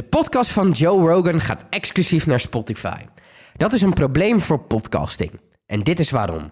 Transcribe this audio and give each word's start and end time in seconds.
De 0.00 0.06
podcast 0.06 0.50
van 0.50 0.70
Joe 0.70 1.08
Rogan 1.08 1.40
gaat 1.40 1.66
exclusief 1.70 2.26
naar 2.26 2.40
Spotify. 2.40 3.04
Dat 3.56 3.72
is 3.72 3.82
een 3.82 3.92
probleem 3.92 4.40
voor 4.40 4.58
podcasting. 4.58 5.40
En 5.66 5.82
dit 5.82 6.00
is 6.00 6.10
waarom. 6.10 6.50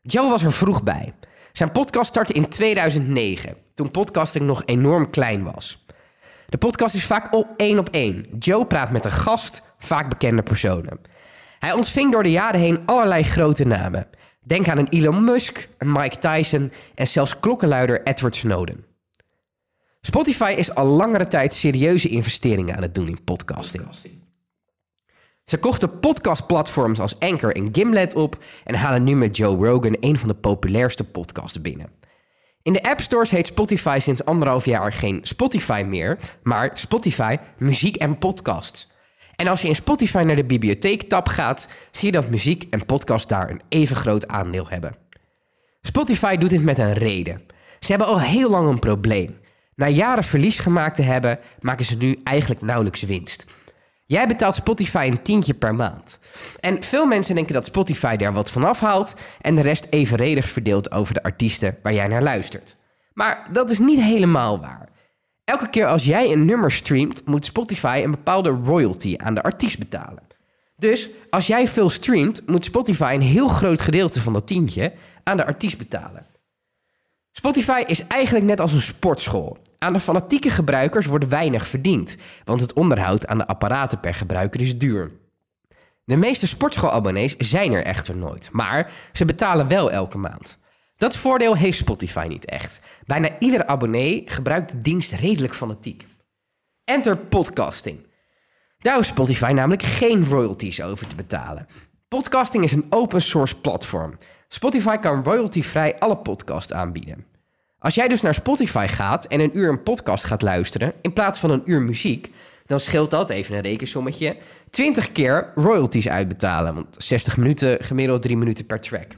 Joe 0.00 0.28
was 0.28 0.42
er 0.42 0.52
vroeg 0.52 0.82
bij. 0.82 1.14
Zijn 1.52 1.72
podcast 1.72 2.08
startte 2.08 2.32
in 2.32 2.48
2009, 2.48 3.56
toen 3.74 3.90
podcasting 3.90 4.44
nog 4.44 4.62
enorm 4.64 5.10
klein 5.10 5.44
was. 5.44 5.86
De 6.48 6.58
podcast 6.58 6.94
is 6.94 7.06
vaak 7.06 7.34
op 7.34 7.48
één 7.56 7.78
op 7.78 7.88
één. 7.88 8.26
Joe 8.38 8.66
praat 8.66 8.90
met 8.90 9.04
een 9.04 9.10
gast, 9.10 9.62
vaak 9.78 10.08
bekende 10.08 10.42
personen. 10.42 11.00
Hij 11.58 11.72
ontving 11.72 12.12
door 12.12 12.22
de 12.22 12.30
jaren 12.30 12.60
heen 12.60 12.86
allerlei 12.86 13.22
grote 13.22 13.64
namen. 13.64 14.08
Denk 14.40 14.68
aan 14.68 14.78
een 14.78 14.88
Elon 14.88 15.24
Musk, 15.24 15.68
een 15.78 15.92
Mike 15.92 16.18
Tyson 16.18 16.72
en 16.94 17.06
zelfs 17.06 17.40
klokkenluider 17.40 18.02
Edward 18.02 18.36
Snowden. 18.36 18.91
Spotify 20.04 20.54
is 20.56 20.74
al 20.74 20.86
langere 20.86 21.26
tijd 21.26 21.54
serieuze 21.54 22.08
investeringen 22.08 22.76
aan 22.76 22.82
het 22.82 22.94
doen 22.94 23.08
in 23.08 23.24
podcasting. 23.24 23.84
Ze 25.44 25.58
kochten 25.58 25.98
podcastplatforms 26.00 27.00
als 27.00 27.18
Anchor 27.18 27.56
en 27.56 27.68
Gimlet 27.72 28.14
op 28.14 28.44
en 28.64 28.74
halen 28.74 29.04
nu 29.04 29.14
met 29.14 29.36
Joe 29.36 29.66
Rogan 29.66 29.96
een 30.00 30.18
van 30.18 30.28
de 30.28 30.34
populairste 30.34 31.04
podcasts 31.04 31.60
binnen. 31.60 31.90
In 32.62 32.72
de 32.72 32.82
App 32.82 33.00
Stores 33.00 33.30
heet 33.30 33.46
Spotify 33.46 33.98
sinds 34.00 34.24
anderhalf 34.24 34.64
jaar 34.64 34.92
geen 34.92 35.20
Spotify 35.22 35.84
meer, 35.86 36.18
maar 36.42 36.70
Spotify 36.74 37.36
Muziek 37.58 37.96
en 37.96 38.18
Podcasts. 38.18 38.90
En 39.36 39.46
als 39.46 39.62
je 39.62 39.68
in 39.68 39.74
Spotify 39.74 40.22
naar 40.26 40.36
de 40.36 40.44
bibliotheek-tab 40.44 41.28
gaat, 41.28 41.68
zie 41.90 42.06
je 42.06 42.20
dat 42.20 42.30
muziek 42.30 42.66
en 42.70 42.86
podcast 42.86 43.28
daar 43.28 43.50
een 43.50 43.62
even 43.68 43.96
groot 43.96 44.28
aandeel 44.28 44.68
hebben. 44.68 44.96
Spotify 45.82 46.36
doet 46.36 46.50
dit 46.50 46.62
met 46.62 46.78
een 46.78 46.92
reden. 46.92 47.40
Ze 47.80 47.90
hebben 47.90 48.06
al 48.06 48.20
heel 48.20 48.50
lang 48.50 48.68
een 48.68 48.78
probleem. 48.78 49.40
Na 49.74 49.88
jaren 49.88 50.24
verlies 50.24 50.58
gemaakt 50.58 50.96
te 50.96 51.02
hebben, 51.02 51.38
maken 51.60 51.84
ze 51.84 51.96
nu 51.96 52.18
eigenlijk 52.24 52.62
nauwelijks 52.62 53.02
winst. 53.02 53.46
Jij 54.06 54.26
betaalt 54.26 54.54
Spotify 54.54 55.08
een 55.10 55.22
tientje 55.22 55.54
per 55.54 55.74
maand. 55.74 56.18
En 56.60 56.82
veel 56.82 57.06
mensen 57.06 57.34
denken 57.34 57.54
dat 57.54 57.66
Spotify 57.66 58.16
daar 58.16 58.32
wat 58.32 58.50
van 58.50 58.64
afhaalt 58.64 59.14
en 59.40 59.54
de 59.54 59.60
rest 59.60 59.86
evenredig 59.90 60.48
verdeelt 60.48 60.90
over 60.92 61.14
de 61.14 61.22
artiesten 61.22 61.78
waar 61.82 61.94
jij 61.94 62.08
naar 62.08 62.22
luistert. 62.22 62.76
Maar 63.12 63.48
dat 63.52 63.70
is 63.70 63.78
niet 63.78 64.00
helemaal 64.00 64.60
waar. 64.60 64.88
Elke 65.44 65.68
keer 65.68 65.86
als 65.86 66.04
jij 66.04 66.32
een 66.32 66.44
nummer 66.44 66.72
streamt, 66.72 67.26
moet 67.26 67.44
Spotify 67.44 68.00
een 68.04 68.10
bepaalde 68.10 68.50
royalty 68.50 69.14
aan 69.16 69.34
de 69.34 69.42
artiest 69.42 69.78
betalen. 69.78 70.22
Dus 70.76 71.08
als 71.30 71.46
jij 71.46 71.68
veel 71.68 71.90
streamt, 71.90 72.46
moet 72.46 72.64
Spotify 72.64 73.12
een 73.14 73.22
heel 73.22 73.48
groot 73.48 73.80
gedeelte 73.80 74.20
van 74.20 74.32
dat 74.32 74.46
tientje 74.46 74.92
aan 75.22 75.36
de 75.36 75.46
artiest 75.46 75.78
betalen. 75.78 76.26
Spotify 77.32 77.82
is 77.86 78.06
eigenlijk 78.06 78.44
net 78.44 78.60
als 78.60 78.72
een 78.72 78.80
sportschool. 78.80 79.56
Aan 79.78 79.92
de 79.92 80.00
fanatieke 80.00 80.50
gebruikers 80.50 81.06
wordt 81.06 81.28
weinig 81.28 81.66
verdiend, 81.66 82.16
want 82.44 82.60
het 82.60 82.72
onderhoud 82.72 83.26
aan 83.26 83.38
de 83.38 83.46
apparaten 83.46 84.00
per 84.00 84.14
gebruiker 84.14 84.60
is 84.60 84.78
duur. 84.78 85.12
De 86.04 86.16
meeste 86.16 86.46
sportschoolabonnees 86.46 87.36
zijn 87.36 87.72
er 87.72 87.84
echter 87.84 88.16
nooit, 88.16 88.48
maar 88.52 88.92
ze 89.12 89.24
betalen 89.24 89.68
wel 89.68 89.90
elke 89.90 90.18
maand. 90.18 90.58
Dat 90.96 91.16
voordeel 91.16 91.56
heeft 91.56 91.78
Spotify 91.78 92.26
niet 92.28 92.44
echt. 92.44 92.80
Bijna 93.06 93.38
ieder 93.38 93.66
abonnee 93.66 94.22
gebruikt 94.26 94.70
de 94.70 94.80
dienst 94.80 95.12
redelijk 95.12 95.54
fanatiek. 95.54 96.06
Enter 96.84 97.16
podcasting. 97.16 98.06
Daar 98.78 98.94
hoeft 98.94 99.08
Spotify 99.08 99.52
namelijk 99.54 99.82
geen 99.82 100.24
royalties 100.24 100.82
over 100.82 101.06
te 101.06 101.16
betalen. 101.16 101.66
Podcasting 102.08 102.64
is 102.64 102.72
een 102.72 102.86
open 102.90 103.22
source 103.22 103.56
platform. 103.56 104.16
Spotify 104.52 104.96
kan 104.96 105.24
royaltyvrij 105.24 105.98
alle 105.98 106.16
podcasts 106.16 106.72
aanbieden. 106.72 107.24
Als 107.78 107.94
jij 107.94 108.08
dus 108.08 108.20
naar 108.20 108.34
Spotify 108.34 108.86
gaat 108.86 109.24
en 109.24 109.40
een 109.40 109.58
uur 109.58 109.68
een 109.68 109.82
podcast 109.82 110.24
gaat 110.24 110.42
luisteren 110.42 110.94
in 111.00 111.12
plaats 111.12 111.38
van 111.38 111.50
een 111.50 111.62
uur 111.64 111.80
muziek, 111.82 112.30
dan 112.66 112.80
scheelt 112.80 113.10
dat, 113.10 113.30
even 113.30 113.54
een 113.54 113.62
rekensommetje, 113.62 114.36
20 114.70 115.12
keer 115.12 115.52
royalties 115.54 116.08
uitbetalen. 116.08 116.74
Want 116.74 116.96
60 116.98 117.36
minuten, 117.36 117.84
gemiddeld 117.84 118.22
3 118.22 118.36
minuten 118.36 118.66
per 118.66 118.80
track. 118.80 119.12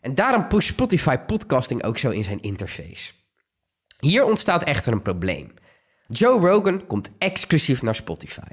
En 0.00 0.14
daarom 0.14 0.48
pusht 0.48 0.68
Spotify 0.68 1.16
podcasting 1.16 1.84
ook 1.84 1.98
zo 1.98 2.10
in 2.10 2.24
zijn 2.24 2.42
interface. 2.42 3.12
Hier 4.00 4.24
ontstaat 4.24 4.62
echter 4.62 4.92
een 4.92 5.02
probleem. 5.02 5.54
Joe 6.08 6.48
Rogan 6.48 6.86
komt 6.86 7.10
exclusief 7.18 7.82
naar 7.82 7.94
Spotify. 7.94 8.50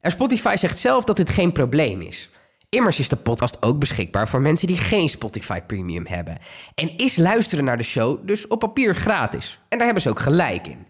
En 0.00 0.10
Spotify 0.10 0.54
zegt 0.58 0.78
zelf 0.78 1.04
dat 1.04 1.16
dit 1.16 1.30
geen 1.30 1.52
probleem 1.52 2.00
is. 2.00 2.30
Immers 2.70 2.98
is 2.98 3.08
de 3.08 3.16
podcast 3.16 3.62
ook 3.62 3.78
beschikbaar 3.78 4.28
voor 4.28 4.40
mensen 4.40 4.66
die 4.66 4.76
geen 4.76 5.08
Spotify 5.08 5.60
Premium 5.60 6.06
hebben. 6.06 6.38
En 6.74 6.96
is 6.96 7.16
luisteren 7.16 7.64
naar 7.64 7.76
de 7.76 7.82
show 7.82 8.26
dus 8.26 8.46
op 8.46 8.58
papier 8.58 8.94
gratis. 8.94 9.60
En 9.68 9.76
daar 9.76 9.86
hebben 9.86 10.02
ze 10.02 10.08
ook 10.08 10.20
gelijk 10.20 10.66
in. 10.66 10.86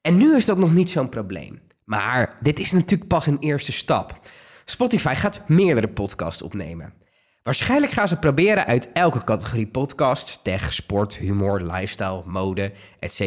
En 0.00 0.16
nu 0.16 0.36
is 0.36 0.44
dat 0.44 0.58
nog 0.58 0.72
niet 0.72 0.90
zo'n 0.90 1.08
probleem. 1.08 1.60
Maar 1.84 2.36
dit 2.40 2.58
is 2.58 2.72
natuurlijk 2.72 3.08
pas 3.08 3.26
een 3.26 3.38
eerste 3.38 3.72
stap. 3.72 4.20
Spotify 4.64 5.14
gaat 5.14 5.40
meerdere 5.48 5.88
podcasts 5.88 6.42
opnemen. 6.42 6.94
Waarschijnlijk 7.42 7.92
gaan 7.92 8.08
ze 8.08 8.16
proberen 8.16 8.66
uit 8.66 8.92
elke 8.92 9.24
categorie 9.24 9.66
podcasts, 9.66 10.38
tech, 10.42 10.72
sport, 10.72 11.16
humor, 11.16 11.60
lifestyle, 11.60 12.22
mode, 12.26 12.72
etc. 12.98 13.20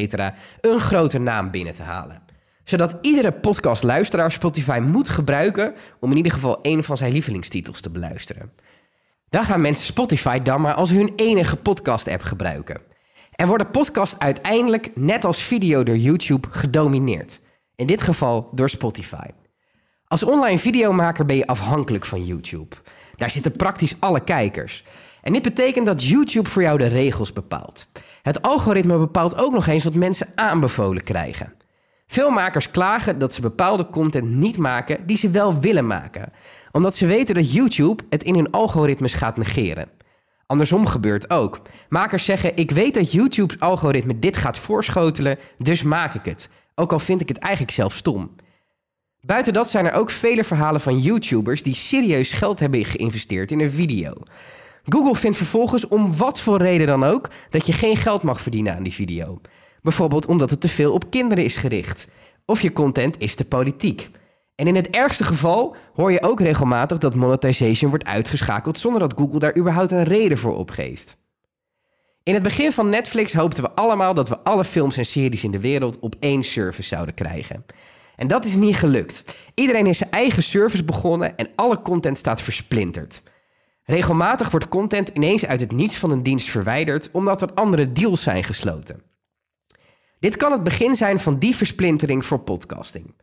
een 0.62 0.80
grote 0.80 1.20
naam 1.20 1.52
binnen 1.52 1.76
te 1.76 1.84
halen 1.84 2.25
zodat 2.66 2.98
iedere 3.02 3.32
podcastluisteraar 3.32 4.32
Spotify 4.32 4.80
moet 4.84 5.10
gebruiken 5.10 5.74
om 6.00 6.12
in 6.12 6.18
ieder 6.18 6.32
geval 6.32 6.62
één 6.62 6.84
van 6.84 6.98
zijn 6.98 7.12
lievelingstitels 7.12 7.82
te 7.82 7.90
beluisteren. 7.90 8.52
Dan 9.30 9.44
gaan 9.44 9.62
mensen 9.62 9.86
Spotify 9.86 10.40
dan 10.40 10.62
maar 10.62 10.74
als 10.74 10.90
hun 10.90 11.14
enige 11.16 11.56
podcast-app 11.56 12.22
gebruiken. 12.22 12.82
En 13.32 13.48
worden 13.48 13.72
podcasts 13.72 14.20
uiteindelijk, 14.20 14.92
net 14.96 15.26
als 15.26 15.42
video 15.42 15.84
door 15.84 15.98
YouTube, 15.98 16.48
gedomineerd. 16.52 17.42
In 17.76 17.88
dit 17.88 18.02
geval 18.02 18.50
door 18.52 18.70
Spotify. 18.70 19.28
Als 20.08 20.24
online 20.24 20.58
videomaker 20.58 21.26
ben 21.26 21.36
je 21.36 21.48
afhankelijk 21.48 22.06
van 22.06 22.26
YouTube. 22.26 22.76
Daar 23.16 23.32
zitten 23.32 23.52
praktisch 23.52 23.96
alle 24.00 24.24
kijkers. 24.24 24.84
En 25.22 25.34
dit 25.34 25.42
betekent 25.42 25.86
dat 25.86 26.04
YouTube 26.04 26.50
voor 26.50 26.62
jou 26.62 26.78
de 26.78 26.88
regels 26.88 27.34
bepaalt. 27.34 27.88
Het 28.22 28.42
algoritme 28.42 28.98
bepaalt 28.98 29.38
ook 29.38 29.54
nog 29.54 29.68
eens 29.68 29.84
wat 29.84 29.94
mensen 29.94 30.28
aanbevolen 30.36 31.04
krijgen. 31.04 31.55
Veel 32.08 32.30
makers 32.30 32.72
klagen 32.72 33.20
dat 33.20 33.34
ze 33.34 33.42
bepaalde 33.42 33.90
content 33.90 34.30
niet 34.30 34.58
maken 34.58 35.06
die 35.06 35.18
ze 35.18 35.30
wel 35.30 35.60
willen 35.60 35.88
maken, 35.88 36.32
omdat 36.72 36.96
ze 36.96 37.06
weten 37.06 37.36
dat 37.36 37.52
YouTube 37.52 38.04
het 38.10 38.24
in 38.24 38.36
hun 38.36 38.52
algoritmes 38.52 39.14
gaat 39.14 39.38
negeren. 39.38 39.90
Andersom 40.48 40.86
gebeurt 40.86 41.30
ook. 41.30 41.62
Makers 41.90 42.26
zeggen: 42.26 42.58
Ik 42.58 42.72
weet 42.72 42.94
dat 42.94 43.12
YouTube's 43.12 43.60
algoritme 43.60 44.20
dit 44.20 44.38
gaat 44.38 44.58
voorschotelen, 44.58 45.38
dus 45.58 45.84
maak 45.84 46.14
ik 46.14 46.26
het. 46.26 46.50
Ook 46.76 46.92
al 46.92 47.00
vind 47.00 47.22
ik 47.22 47.28
het 47.28 47.38
eigenlijk 47.38 47.74
zelf 47.74 47.94
stom. 47.94 48.36
Buiten 49.22 49.54
dat 49.54 49.70
zijn 49.70 49.86
er 49.86 49.94
ook 49.94 50.12
vele 50.12 50.44
verhalen 50.44 50.82
van 50.82 51.00
YouTubers 51.00 51.64
die 51.64 51.76
serieus 51.76 52.32
geld 52.32 52.60
hebben 52.60 52.86
geïnvesteerd 52.86 53.52
in 53.52 53.60
een 53.60 53.72
video. 53.72 54.14
Google 54.84 55.16
vindt 55.16 55.38
vervolgens 55.38 55.88
om 55.88 56.18
wat 56.18 56.42
voor 56.42 56.58
reden 56.58 56.88
dan 56.88 57.04
ook 57.04 57.30
dat 57.50 57.66
je 57.66 57.74
geen 57.74 57.98
geld 57.98 58.24
mag 58.24 58.42
verdienen 58.42 58.76
aan 58.76 58.84
die 58.84 58.94
video. 58.94 59.42
Bijvoorbeeld 59.86 60.26
omdat 60.26 60.50
het 60.50 60.62
te 60.62 60.68
veel 60.68 60.94
op 60.94 61.10
kinderen 61.10 61.44
is 61.44 61.56
gericht. 61.56 62.08
Of 62.46 62.62
je 62.62 62.74
content 62.74 63.20
is 63.20 63.36
te 63.36 63.46
politiek. 63.46 64.10
En 64.56 64.68
in 64.68 64.76
het 64.76 64.90
ergste 64.90 65.24
geval 65.24 65.76
hoor 65.94 66.12
je 66.12 66.22
ook 66.22 66.40
regelmatig 66.40 66.98
dat 66.98 67.16
monetization 67.16 67.90
wordt 67.90 68.06
uitgeschakeld 68.06 68.78
zonder 68.78 69.00
dat 69.00 69.14
Google 69.18 69.40
daar 69.40 69.58
überhaupt 69.58 69.92
een 69.92 70.04
reden 70.04 70.38
voor 70.38 70.56
opgeeft. 70.56 71.18
In 72.24 72.34
het 72.34 72.44
begin 72.44 72.72
van 72.72 72.90
Netflix 72.90 73.34
hoopten 73.34 73.64
we 73.64 73.72
allemaal 73.72 74.14
dat 74.14 74.30
we 74.30 74.40
alle 74.40 74.64
films 74.64 74.98
en 74.98 75.06
series 75.06 75.44
in 75.44 75.52
de 75.52 75.60
wereld 75.60 76.00
op 76.00 76.16
één 76.20 76.44
service 76.44 76.88
zouden 76.88 77.16
krijgen. 77.16 77.66
En 78.16 78.28
dat 78.28 78.46
is 78.46 78.56
niet 78.56 78.76
gelukt. 78.76 79.24
Iedereen 79.54 79.88
is 79.88 79.98
zijn 79.98 80.12
eigen 80.12 80.44
service 80.44 80.84
begonnen 80.84 81.38
en 81.38 81.50
alle 81.56 81.82
content 81.82 82.18
staat 82.18 82.42
versplinterd. 82.42 83.22
Regelmatig 83.84 84.50
wordt 84.50 84.68
content 84.68 85.10
ineens 85.10 85.46
uit 85.46 85.60
het 85.60 85.72
niets 85.72 85.96
van 85.96 86.12
een 86.12 86.24
dienst 86.24 86.50
verwijderd 86.50 87.10
omdat 87.12 87.42
er 87.42 87.54
andere 87.54 87.92
deals 87.92 88.22
zijn 88.22 88.44
gesloten. 88.44 89.14
Dit 90.20 90.38
kan 90.38 90.52
het 90.52 90.64
begin 90.64 90.96
zijn 90.96 91.20
van 91.20 91.40
die 91.40 91.56
versplintering 91.56 92.26
voor 92.26 92.40
podcasting. 92.40 93.14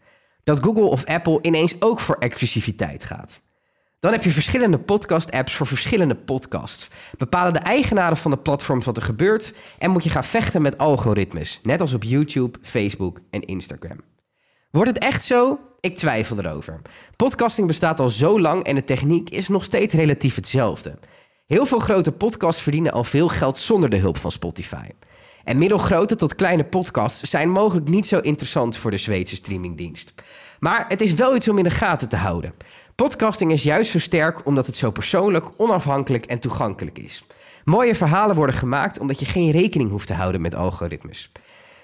Dat 0.44 0.64
Google 0.64 0.82
of 0.84 1.04
Apple 1.04 1.38
ineens 1.42 1.80
ook 1.80 2.00
voor 2.00 2.16
exclusiviteit 2.18 3.04
gaat. 3.04 3.40
Dan 4.00 4.12
heb 4.12 4.24
je 4.24 4.30
verschillende 4.30 4.78
podcast-apps 4.78 5.54
voor 5.54 5.66
verschillende 5.66 6.14
podcasts. 6.14 6.88
Bepalen 7.18 7.52
de 7.52 7.58
eigenaren 7.58 8.16
van 8.16 8.30
de 8.30 8.38
platforms 8.38 8.84
wat 8.84 8.96
er 8.96 9.02
gebeurt 9.02 9.54
en 9.78 9.90
moet 9.90 10.04
je 10.04 10.10
gaan 10.10 10.24
vechten 10.24 10.62
met 10.62 10.78
algoritmes, 10.78 11.60
net 11.62 11.80
als 11.80 11.94
op 11.94 12.02
YouTube, 12.02 12.58
Facebook 12.62 13.20
en 13.30 13.40
Instagram. 13.40 14.00
Wordt 14.70 14.88
het 14.88 14.98
echt 14.98 15.24
zo? 15.24 15.58
Ik 15.80 15.96
twijfel 15.96 16.38
erover. 16.38 16.80
Podcasting 17.16 17.66
bestaat 17.66 18.00
al 18.00 18.08
zo 18.08 18.40
lang 18.40 18.64
en 18.64 18.74
de 18.74 18.84
techniek 18.84 19.30
is 19.30 19.48
nog 19.48 19.64
steeds 19.64 19.94
relatief 19.94 20.34
hetzelfde. 20.34 20.98
Heel 21.46 21.66
veel 21.66 21.78
grote 21.78 22.12
podcasts 22.12 22.62
verdienen 22.62 22.92
al 22.92 23.04
veel 23.04 23.28
geld 23.28 23.58
zonder 23.58 23.90
de 23.90 23.96
hulp 23.96 24.16
van 24.16 24.32
Spotify. 24.32 24.86
En 25.44 25.58
middelgrote 25.58 26.16
tot 26.16 26.34
kleine 26.34 26.64
podcasts 26.64 27.30
zijn 27.30 27.50
mogelijk 27.50 27.88
niet 27.88 28.06
zo 28.06 28.18
interessant 28.18 28.76
voor 28.76 28.90
de 28.90 28.98
Zweedse 28.98 29.34
streamingdienst. 29.34 30.14
Maar 30.58 30.84
het 30.88 31.00
is 31.00 31.14
wel 31.14 31.36
iets 31.36 31.48
om 31.48 31.58
in 31.58 31.64
de 31.64 31.70
gaten 31.70 32.08
te 32.08 32.16
houden. 32.16 32.54
Podcasting 32.94 33.52
is 33.52 33.62
juist 33.62 33.90
zo 33.90 33.98
sterk 33.98 34.46
omdat 34.46 34.66
het 34.66 34.76
zo 34.76 34.90
persoonlijk, 34.90 35.46
onafhankelijk 35.56 36.26
en 36.26 36.38
toegankelijk 36.38 36.98
is. 36.98 37.24
Mooie 37.64 37.94
verhalen 37.94 38.36
worden 38.36 38.54
gemaakt 38.54 38.98
omdat 38.98 39.20
je 39.20 39.26
geen 39.26 39.50
rekening 39.50 39.90
hoeft 39.90 40.06
te 40.06 40.14
houden 40.14 40.40
met 40.40 40.54
algoritmes. 40.54 41.32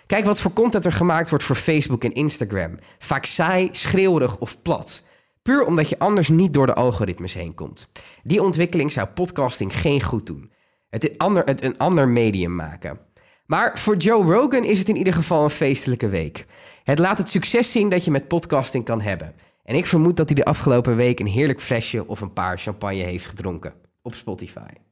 Kijk 0.07 0.25
wat 0.25 0.41
voor 0.41 0.53
content 0.53 0.85
er 0.85 0.93
gemaakt 0.93 1.29
wordt 1.29 1.45
voor 1.45 1.57
Facebook 1.57 2.05
en 2.05 2.15
Instagram. 2.15 2.75
Vaak 2.99 3.25
saai, 3.25 3.69
schreeuwerig 3.73 4.39
of 4.39 4.63
plat. 4.63 5.03
Puur 5.43 5.65
omdat 5.65 5.89
je 5.89 5.99
anders 5.99 6.29
niet 6.29 6.55
door 6.55 6.67
de 6.67 6.75
algoritmes 6.75 7.35
heen 7.35 7.55
komt. 7.55 7.89
Die 8.23 8.43
ontwikkeling 8.43 8.93
zou 8.93 9.07
podcasting 9.07 9.77
geen 9.77 10.03
goed 10.03 10.27
doen. 10.27 10.51
Het, 10.91 11.11
een 11.11 11.19
ander, 11.19 11.45
het 11.45 11.65
een 11.65 11.79
ander 11.79 12.09
medium 12.09 12.55
maken. 12.55 12.99
Maar 13.49 13.79
voor 13.79 13.97
Joe 13.97 14.33
Rogan 14.33 14.65
is 14.65 14.79
het 14.79 14.89
in 14.89 14.97
ieder 14.97 15.13
geval 15.13 15.43
een 15.43 15.51
feestelijke 15.51 16.09
week. 16.09 16.47
Het 16.85 16.99
laat 16.99 17.19
het 17.19 17.29
succes 17.29 17.73
zien 17.73 17.89
dat 17.89 18.05
je 18.05 18.11
met 18.11 18.29
podcasting 18.29 18.85
kan 18.85 19.01
hebben. 19.01 19.35
En 19.65 19.75
ik 19.75 19.87
vermoed 19.87 20.17
dat 20.17 20.29
hij 20.29 20.37
de 20.37 20.45
afgelopen 20.45 20.97
week 20.97 21.21
een 21.21 21.27
heerlijk 21.27 21.61
flesje 21.61 22.07
of 22.07 22.21
een 22.21 22.33
paar 22.33 22.59
champagne 22.59 23.03
heeft 23.03 23.27
gedronken 23.27 23.75
op 24.03 24.15
Spotify. 24.15 24.88